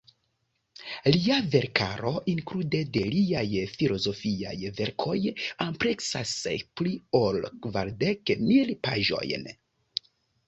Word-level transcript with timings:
Lia 1.15 1.35
verkaro, 1.55 2.13
inklude 2.31 2.79
de 2.95 3.03
liaj 3.15 3.43
filozofiaj 3.73 4.55
verkoj, 4.79 5.17
ampleksas 5.67 6.33
pli 6.81 6.95
ol 7.23 7.39
kvardek 7.67 8.33
mil 8.51 8.73
paĝojn. 8.89 9.47